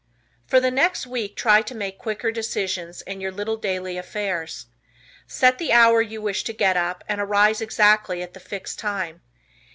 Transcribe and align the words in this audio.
For 0.47 0.59
the 0.59 0.71
next 0.71 1.05
week 1.05 1.35
try 1.35 1.61
to 1.61 1.75
make 1.75 1.99
quicker 1.99 2.31
decisions 2.31 3.03
in 3.03 3.21
your 3.21 3.31
little 3.31 3.55
daily 3.55 3.99
affairs. 3.99 4.65
Set 5.27 5.59
the 5.59 5.71
hour 5.71 6.01
you 6.01 6.23
wish 6.23 6.43
to 6.45 6.53
get 6.53 6.75
up 6.75 7.03
and 7.07 7.21
arise 7.21 7.61
exactly 7.61 8.23
at 8.23 8.33
the 8.33 8.39
fixed 8.39 8.79
time. 8.79 9.21